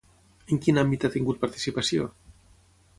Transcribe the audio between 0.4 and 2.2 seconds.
En quin àmbit ha tingut participació?